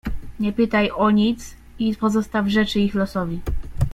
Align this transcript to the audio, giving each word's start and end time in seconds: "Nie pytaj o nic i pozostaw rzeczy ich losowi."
"Nie 0.39 0.53
pytaj 0.53 0.91
o 0.91 1.11
nic 1.11 1.57
i 1.79 1.95
pozostaw 1.95 2.47
rzeczy 2.47 2.79
ich 2.79 2.95
losowi." 2.95 3.39